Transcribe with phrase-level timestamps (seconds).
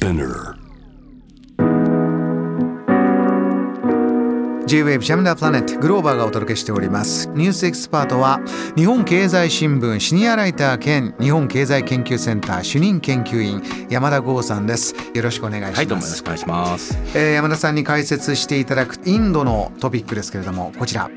[0.00, 0.56] Spinner.
[4.66, 7.28] J-Wave ジャムダープラネットグローバーがお届けしております。
[7.34, 8.40] ニュースエキスパートは
[8.76, 14.94] 日本経済新聞シニアライター兼日本経済研究センター主任研究員山田剛さんです。
[15.12, 16.98] よろしくお願いします、はい、どうもよろしくお願いします。
[17.14, 21.10] えー山田さんに解説していただくインドのトピックですけれどもこちら。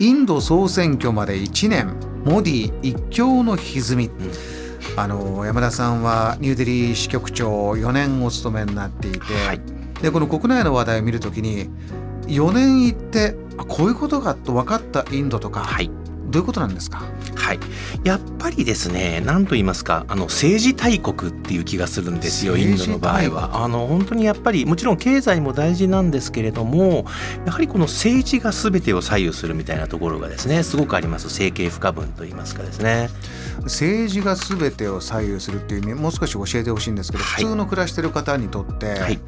[0.00, 4.10] インド総選挙まで1年モディ一強の歪み、
[5.00, 9.60] あの山田さんはニューデリー支局長4年お務めになっていて、はい
[10.02, 11.68] でこの国内の話題を見るときに
[12.28, 15.90] 4年行ってあこういうことかと分かったインドとか、はい。
[16.30, 17.02] どういうことなんですか？
[17.48, 17.60] はい。
[18.04, 23.64] やっぱりですね、何と言いますか、あの政治大国っていう気がするんですよ、インドの場合は。
[23.64, 27.06] あの本当にやっぱり、もちろん経済も大事なんですけれども、
[27.46, 31.28] やはりこの政治が全てを左右するみたいなところがですね、すごくあります。
[31.28, 33.08] 政経不可分と言いますかですね。
[33.62, 39.18] 政治が全てを左右するっていう意味もう少し教えてほしいんですけど、はい普通の暮らしてる方にとって、はい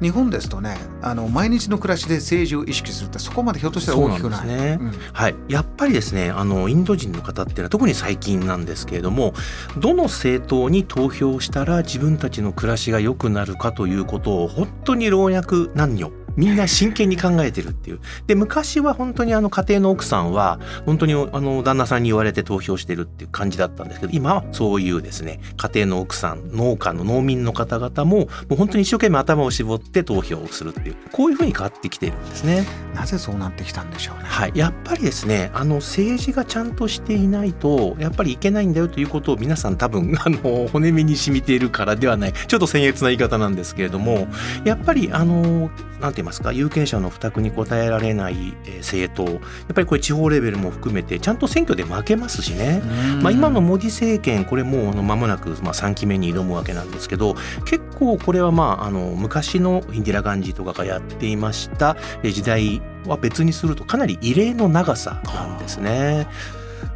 [0.00, 4.40] 日本ですとねあの毎日の暮らしで政治を意識するってそこまでひょっとしたら大きくない。
[4.40, 4.78] そうなんですね。
[4.80, 4.92] うん。
[5.12, 9.34] はい、やっぱりですねあのインド人の方っていうのは特に最近なんですけれども
[9.78, 32.64] どの政党に投票したら自分たちの暮らしが良くなるかということを本当に老若男女みんな真剣に考えてるっていうで昔は本当にあの家庭の奥さんは本当にあの旦那さんに言われて投票してるっていう感じだったんですけど今はそういうですね家庭の奥さん農家の農民の方々ももう本当に一生懸命頭を絞って投票をするっていうこういうふうに変わってきてるんですね。
[32.94, 34.24] なぜそうなってきたんでしょうね。
[34.24, 44.26] はい、やっぱりですねあの政治がちゃんとしていないとやっぱりいけないんだよということを皆さん多分あの骨身に染みているからではないちょっと僭越な言い方なんですけれども
[44.64, 46.52] やっぱりあのなんてますか？
[46.52, 49.30] 有権者の負託に応えられないえー政党。
[49.30, 49.40] やっ
[49.74, 52.82] ぱりこれ地方レベルも含めてちゃんと選挙で負けますしね。
[52.84, 53.22] うん。
[53.22, 61.96] まあ、今のモディ政権これもう間もなくまあ3期目に挑むわけなんですけど結構これはまああの昔のインディラ・ガンジーとかがやっていました。
[62.22, 66.26] え時代は別にするとかなり異例の長さなんですね。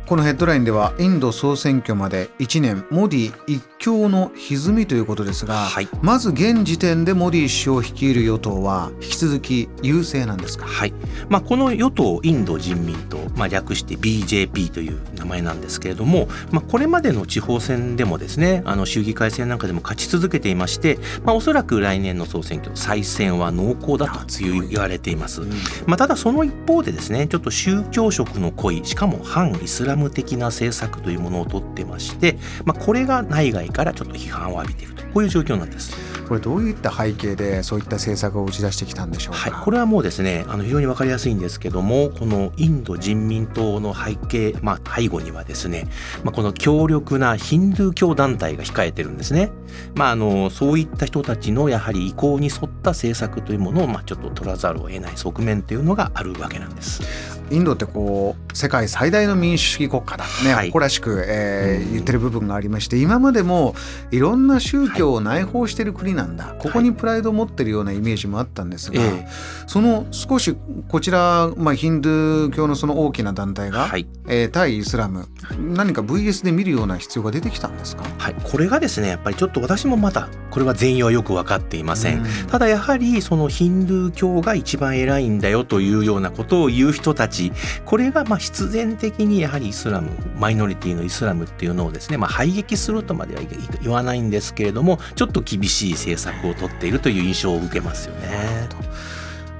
[0.08, 5.88] このヘッドラインではインド総選挙まで1年モディ一強の歪みということですが、はい。
[6.00, 10.64] まず現時点でモディ首相を率いる与党は引き続き優勢なんですか？
[10.64, 10.94] はい。
[11.28, 25.42] まあ、この与党インド人民党、まあ、略して BJP という名前なんですけれども、まあ、これまでの地方選でもですねあの州議会選なんかでも勝ち続けていまして、まあ、おそらく来年の総選挙再選は濃厚だという言われています。
[25.86, 36.18] まあ、ただその一方でですねちょっと宗教色の濃いしかも反イスラム的な政策というものをとってまして、まあ、これが内外からちょっと批判を浴びているとこういう状況なんです。
[36.28, 45.88] これどういった背景でそういった政策を打ち出してきたんでしょうか、はい、これはもうですねあの非常に分かりやすいんですけどもこのインド人民党の背景、まあ、背後にはですね、
[46.22, 49.50] まあ、この強力なヒンドゥー教団体が控えてるんですね。
[49.94, 57.37] まあ、あのそういった人たちのやはり意向に沿った政策というものを、まあ、ちょっと取らざるを得ない側面というのがあるわけなんです。
[57.50, 60.66] インドってこう世界最大の民主主義国家だね、はい。
[60.68, 61.92] 誇らしく、えーうん。
[61.92, 63.74] 言ってる部分がありまして今までも
[64.10, 69.28] いろんな宗教を内包してる国なんだ、ここにプライドを持ってるようなイメージもあったんですが、ええ。
[69.66, 70.56] その少し
[70.88, 74.06] こちら、まあ、ヒンドゥー教のその大きな団体が、はい。
[74.26, 75.28] えー対イスラム
[75.74, 78.04] 何か VS で見るような必要が出てきたんですか？
[78.18, 82.22] はい、これがですねやっぱりちょっと私もまだこれは全容はよく分かっていません。
[82.22, 82.26] うん。
[82.48, 87.37] ただやはりそのヒンドゥー教が一番偉いんだよというようなことを言う人たち
[87.84, 93.42] これがまあ必然的にやはりイスラムマイノリティのイスラムっていうのをですね、まあ、排撃するとまでは
[93.82, 98.68] 言わないんですけれどもちょっと厳しい政策をとっているという印象を受けますよね。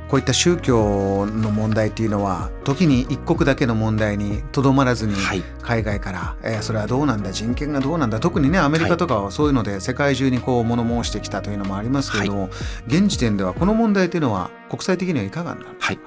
[0.09, 5.43] こういった宗教の問題っていうのは時に一国だけの問題にとどまらずにはい。
[5.61, 12.49] 海外から、えーそれはどうなんだ人権がどうなんだ特にねアメリカとかはそういうので世界中にこう物申してきたというのもありますけれども、
[12.87, 15.99] 現時点ではこの問題というのは国際的にはいかがなんですか、はい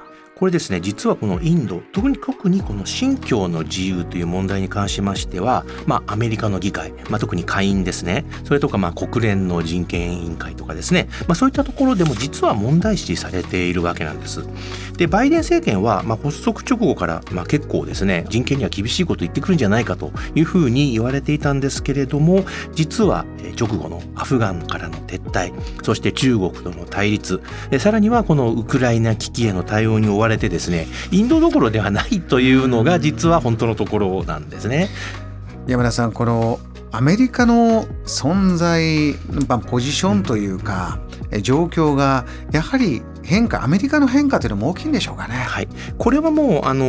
[0.42, 14.44] これですね実はこのインド特に特にこの信教の自由という問題に関しましては、まあ、アメリカの議会、まあ、特に下院ですねそれとかまあ国連の人権委員会とかですね、まあ、そういったところでも実は問題視されているわけなんです。
[14.98, 23.26] でバイデン政権はまあ発足直後からまあ結構ですね人権には厳しいこと言ってくるんじゃないかというふうに言われていたんですけれども実は
[23.60, 25.54] 直後のアフガンからの撤退
[25.84, 27.42] そして中国との対立
[27.80, 34.90] さらにはこのウクライナ危機への対応に追われてですねインドどころではないというのが実は本当のところなんですね。
[35.68, 36.60] 山田さんこの
[36.92, 39.16] アメリカの存在、
[39.48, 41.00] まあ、ポジションというか、
[41.32, 45.36] え状況がやはり変化アメリカの変化というのも大きいんでしょうかね。
[45.36, 46.86] はい、これはもうあの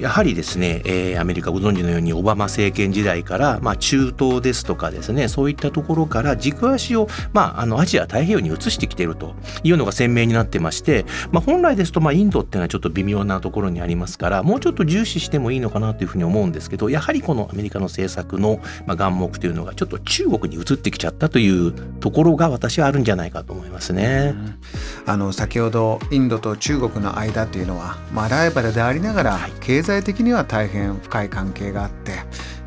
[0.00, 24.34] やはりですね、えー、アメリカご存知のようにオバマ政権時代から、まあ、中東ですとかですねそういったところから軸足を、まあ、あのアジア太平洋に移してきているというのが鮮明になってまして、まあ、本来ですと、まあ、インドっていうのはちょっと微妙なところにありますからもうちょっと重視してもいいのかなというふうに思うんですけどやはりこのアメリカの政策の、まあ、眼目というのがちょっと中国に移ってきちゃったというところが私はあるんじゃないかと思いますね。
[25.08, 32.12] あの先ほどインドと中国の間というのは、まあ、ライバルでありながら経済的には大変深い関係があって、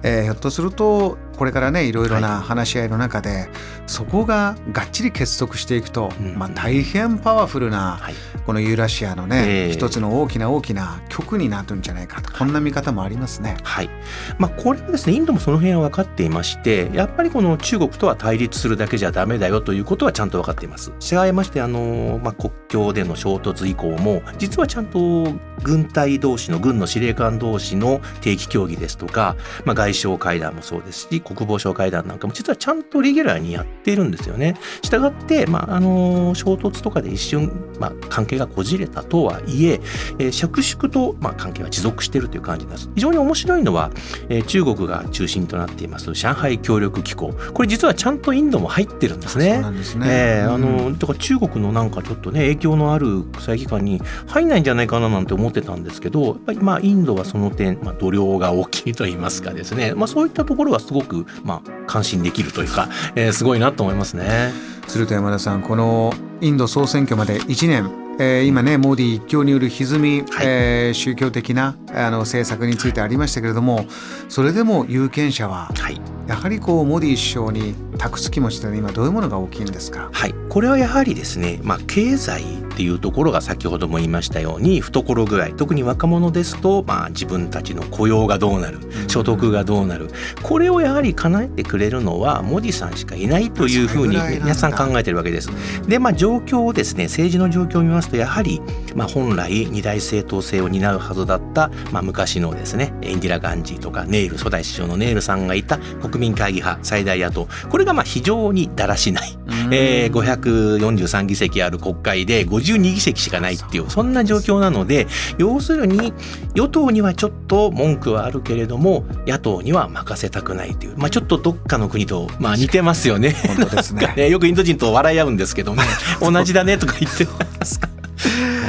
[0.02, 1.92] えー、ひょっとするとこれからねい。
[1.92, 3.50] ろいろな話し合いの中で、はい、
[3.88, 8.14] そこががっちり結束していくと、うん、まあ、大変パワフルな、はい、
[8.46, 13.58] このユーラシアのね、えー、一つの大きな大きな局になるんじゃないかとこんな見方もありますね。
[13.64, 13.90] はい。
[14.38, 20.92] まあ、これはですねインドもその辺は分かっていましてやっぱりこの中国とは対立するだけじゃダメだよということはちゃんと分かっています。
[21.02, 25.34] 違いましてあの、まあ、国境での衝突以降も実はちゃんと
[25.64, 29.36] 軍隊同士の軍の司令官同士の定期協議ですとか、
[29.66, 34.56] まあ、外相会談もそうですし国防相会談なんかも実はちゃんとレギュラーにやっているんですよね。
[34.82, 39.82] したがって、まあ、あの衝突とかで一瞬、まあ、関係がこじれたとはいえ
[40.20, 42.90] えー、粛々と、まあ、関係は持続しているという感じです。
[42.96, 43.92] 非常に面白いのは、
[44.30, 49.62] えー、中国が中心となっています上海協力機構これ実はちゃんとインドも入ってるんですね。
[50.06, 64.52] えあのだから中国のなんかちょっとね影響のある国際機関に入んないんじゃないかななんて思ってたんですけどまあインドはその点、まあ、度量が大きいと言いますかですね、まあ、そういったところはすごく、まあ、感心できるというか、えー、すごいなと思いますね。
[64.88, 67.92] すると山田さんこのインド総選挙まで1年。
[68.20, 73.86] えー、今ねモディ一強による歪み、はい、えー、宗教的なあの政策についてありましたけれども
[74.30, 80.10] それでも有権者は、はい、やはりこうモディ首相に託す気持ちというのは今どういうものが大きいんですか？
[80.12, 82.46] はいこれはやはりですね、まあ、経済っ
[82.76, 90.10] ていうところが先ほども言いましたように懐具合特に若者ですと、まあ、自分たちの雇用がどうなる所得がどうなる
[90.44, 95.50] これをやはり叶えてくれるのはモディさんしかいないというふうに皆さん考えてるわけです。
[95.88, 98.62] でまあ状況をですね政治の状況を見ますとやはり、
[98.94, 107.48] まあ、本来二大政党制を担うはずだった、まあ、昔のですねインディラ・ガンジーとかネイル初代首相のネイルさんがいた国民会議派最大野党。
[107.70, 109.38] これがまあ非常にだらしない、
[109.72, 115.08] えー、543議席ある国会で52議席しかないっていうそんな状況なので
[115.38, 116.14] 要するに
[116.54, 123.32] 与党にはちょっと文句はあるけれども野党には任せたくないという、まあ、ちょっとどっかの国とまあ似てますよね。
[123.48, 125.84] 本当ですねよくインド人と笑い合うんですけどね
[126.20, 127.26] 同じだねとか言って
[127.60, 127.80] ます。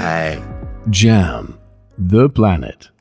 [0.00, 0.38] はい。
[0.88, 1.54] JAM
[1.98, 2.91] The Planet